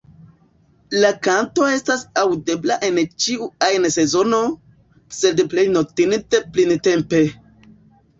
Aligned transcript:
La 1.01 1.09
kanto 1.25 1.65
estas 1.73 1.99
aŭdebla 2.21 2.77
en 2.87 2.97
ĉiu 3.25 3.49
ajn 3.67 3.85
sezono, 3.97 4.39
sed 5.19 5.43
plej 5.53 5.67
notinde 5.75 6.21
printempe. 6.57 7.21